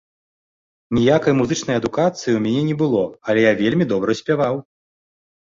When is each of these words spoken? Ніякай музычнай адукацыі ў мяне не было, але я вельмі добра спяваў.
Ніякай 0.97 1.33
музычнай 1.41 1.75
адукацыі 1.81 2.33
ў 2.35 2.39
мяне 2.45 2.61
не 2.71 2.77
было, 2.81 3.03
але 3.27 3.39
я 3.49 3.53
вельмі 3.63 3.85
добра 3.93 4.11
спяваў. 4.23 4.55